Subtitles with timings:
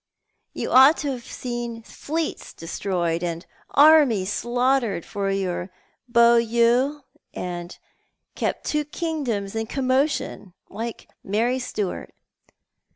[0.53, 5.69] You ought to have seen fleets destroyed and armies slaughtered for your
[6.07, 7.03] beaux yeux,
[7.35, 7.67] or
[8.33, 12.15] kept two kingdoms in commotion, like Mary Stuart.